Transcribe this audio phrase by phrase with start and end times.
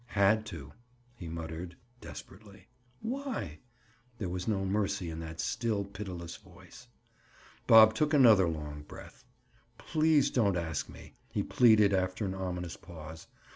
[0.15, 0.73] "Had to,"
[1.15, 2.67] he muttered desperately.
[3.01, 3.59] "Why?"
[4.17, 6.87] There was no mercy in that still pitiless voice.
[7.67, 9.23] Bob took another long breath.
[9.77, 13.27] "Please don't ask me," he pleaded after an ominous pause.